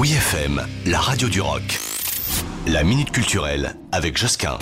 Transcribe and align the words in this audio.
Oui 0.00 0.14
FM, 0.14 0.66
la 0.86 0.98
radio 0.98 1.28
du 1.28 1.42
rock. 1.42 1.78
La 2.66 2.84
minute 2.84 3.10
culturelle 3.10 3.76
avec 3.92 4.16
Josquin. 4.16 4.58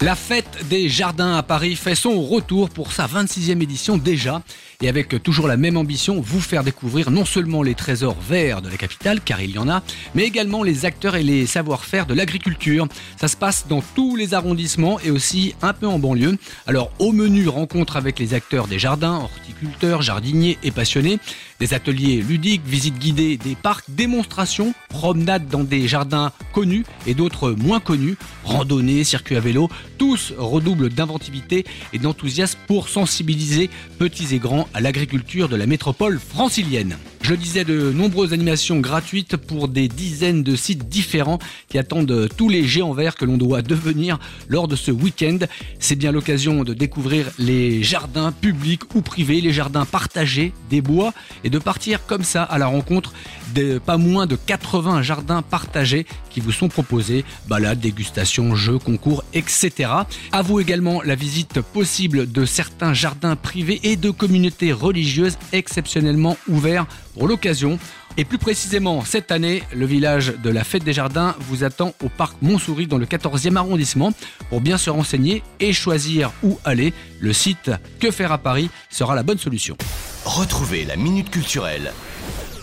La 0.00 0.14
fête 0.14 0.66
des 0.70 0.88
jardins 0.88 1.36
à 1.36 1.42
Paris 1.42 1.76
fait 1.76 1.94
son 1.94 2.22
retour 2.22 2.70
pour 2.70 2.90
sa 2.90 3.06
26e 3.06 3.62
édition 3.62 3.98
déjà 3.98 4.40
et 4.80 4.88
avec 4.88 5.22
toujours 5.22 5.46
la 5.46 5.58
même 5.58 5.76
ambition, 5.76 6.22
vous 6.22 6.40
faire 6.40 6.64
découvrir 6.64 7.10
non 7.10 7.26
seulement 7.26 7.62
les 7.62 7.74
trésors 7.74 8.16
verts 8.18 8.62
de 8.62 8.70
la 8.70 8.78
capitale, 8.78 9.20
car 9.20 9.42
il 9.42 9.50
y 9.50 9.58
en 9.58 9.68
a, 9.68 9.82
mais 10.14 10.24
également 10.24 10.62
les 10.62 10.86
acteurs 10.86 11.16
et 11.16 11.22
les 11.22 11.44
savoir-faire 11.44 12.06
de 12.06 12.14
l'agriculture. 12.14 12.88
Ça 13.20 13.28
se 13.28 13.36
passe 13.36 13.66
dans 13.68 13.82
tous 13.94 14.16
les 14.16 14.32
arrondissements 14.32 14.98
et 15.00 15.10
aussi 15.10 15.54
un 15.60 15.74
peu 15.74 15.86
en 15.86 15.98
banlieue. 15.98 16.38
Alors 16.66 16.90
au 16.98 17.12
menu, 17.12 17.48
rencontre 17.48 17.98
avec 17.98 18.18
les 18.18 18.32
acteurs 18.32 18.68
des 18.68 18.78
jardins, 18.78 19.16
horticulteurs, 19.16 20.00
jardiniers 20.00 20.56
et 20.62 20.70
passionnés, 20.70 21.18
des 21.60 21.74
ateliers 21.74 22.22
ludiques, 22.22 22.64
visites 22.66 22.98
guidées 22.98 23.36
des 23.36 23.54
parcs, 23.54 23.84
démonstrations, 23.88 24.74
promenades 24.88 25.46
dans 25.48 25.62
des 25.62 25.86
jardins 25.86 26.32
connus 26.52 26.84
et 27.06 27.14
d'autres 27.14 27.52
moins 27.52 27.80
connus, 27.80 28.16
randonnées, 28.44 29.04
circuits 29.04 29.36
à 29.36 29.40
vélo, 29.40 29.68
tous 29.98 30.32
redoublent 30.36 30.88
d'inventivité 30.88 31.64
et 31.92 31.98
d'enthousiasme 31.98 32.58
pour 32.66 32.88
sensibiliser 32.88 33.70
petits 33.98 34.34
et 34.34 34.38
grands 34.38 34.68
à 34.74 34.80
l'agriculture 34.80 35.48
de 35.48 35.56
la 35.56 35.66
métropole 35.66 36.18
francilienne. 36.18 36.96
Je 37.30 37.36
disais, 37.36 37.62
de 37.64 37.92
nombreuses 37.92 38.32
animations 38.32 38.80
gratuites 38.80 39.36
pour 39.36 39.68
des 39.68 39.86
dizaines 39.86 40.42
de 40.42 40.56
sites 40.56 40.88
différents 40.88 41.38
qui 41.68 41.78
attendent 41.78 42.28
tous 42.36 42.48
les 42.48 42.64
géants 42.64 42.92
verts 42.92 43.14
que 43.14 43.24
l'on 43.24 43.36
doit 43.36 43.62
devenir 43.76 44.18
lors 44.48 44.66
de 44.66 44.74
ce 44.74 44.90
week-end. 44.90 45.38
C'est 45.78 45.94
bien 45.94 46.10
l'occasion 46.10 46.64
de 46.64 46.74
découvrir 46.74 47.30
les 47.38 47.84
jardins 47.84 48.32
publics 48.32 48.96
ou 48.96 49.00
privés, 49.00 49.40
les 49.40 49.52
jardins 49.52 49.84
partagés 49.84 50.52
des 50.70 50.80
bois 50.80 51.14
et 51.44 51.50
de 51.50 51.58
partir 51.60 52.04
comme 52.04 52.24
ça 52.24 52.42
à 52.42 52.58
la 52.58 52.66
rencontre 52.66 53.12
de 53.54 53.78
pas 53.78 53.96
moins 53.96 54.26
de 54.26 54.34
80 54.34 55.02
jardins 55.02 55.42
partagés 55.42 56.06
qui 56.30 56.40
vous 56.40 56.50
sont 56.50 56.68
proposés. 56.68 57.24
Balades, 57.48 57.78
dégustations, 57.78 58.56
jeux, 58.56 58.78
concours, 58.78 59.22
etc. 59.34 59.88
À 60.32 60.42
vous 60.42 60.58
également 60.58 61.00
la 61.02 61.14
visite 61.14 61.60
possible 61.60 62.30
de 62.32 62.44
certains 62.44 62.92
jardins 62.92 63.36
privés 63.36 63.78
et 63.84 63.94
de 63.94 64.10
communautés 64.10 64.72
religieuses 64.72 65.38
exceptionnellement 65.52 66.36
ouverts 66.48 66.86
pour 67.20 67.28
l'occasion. 67.28 67.78
Et 68.16 68.24
plus 68.24 68.38
précisément, 68.38 69.04
cette 69.04 69.30
année, 69.30 69.62
le 69.74 69.84
village 69.84 70.32
de 70.42 70.48
la 70.48 70.64
Fête 70.64 70.84
des 70.84 70.94
Jardins 70.94 71.36
vous 71.38 71.64
attend 71.64 71.92
au 72.02 72.08
parc 72.08 72.40
Montsouris 72.40 72.86
dans 72.86 72.96
le 72.96 73.04
14e 73.04 73.56
arrondissement. 73.56 74.12
Pour 74.48 74.62
bien 74.62 74.78
se 74.78 74.88
renseigner 74.88 75.42
et 75.60 75.74
choisir 75.74 76.32
où 76.42 76.58
aller, 76.64 76.94
le 77.20 77.34
site 77.34 77.70
Que 78.00 78.10
faire 78.10 78.32
à 78.32 78.38
Paris 78.38 78.70
sera 78.88 79.14
la 79.14 79.22
bonne 79.22 79.38
solution. 79.38 79.76
Retrouvez 80.24 80.86
la 80.86 80.96
minute 80.96 81.30
culturelle 81.30 81.92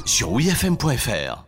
sur 0.06 0.32
wifm.fr. 0.32 1.47